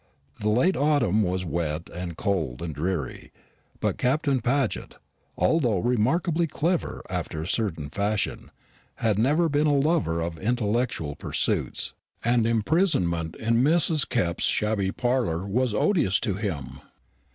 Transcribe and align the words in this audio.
The 0.39 0.49
late 0.49 0.75
autumn 0.75 1.21
was 1.21 1.45
wet 1.45 1.87
and 1.93 2.17
cold 2.17 2.63
and 2.63 2.73
dreary; 2.73 3.31
but 3.79 3.99
Captain 3.99 4.41
Paget, 4.41 4.95
although 5.37 5.77
remarkably 5.77 6.47
clever 6.47 7.03
after 7.07 7.39
a 7.43 7.47
certain 7.47 7.87
fashion, 7.91 8.49
had 8.95 9.19
never 9.19 9.47
been 9.47 9.67
a 9.67 9.75
lover 9.79 10.19
of 10.19 10.39
intellectual 10.39 11.15
pursuits, 11.15 11.93
and 12.25 12.47
imprisonment 12.47 13.35
in 13.35 13.57
Mrs. 13.63 14.09
Kepp's 14.09 14.45
shabby 14.45 14.91
parlour 14.91 15.45
was 15.45 15.71
odious 15.71 16.19
to 16.21 16.33
him. 16.33 16.81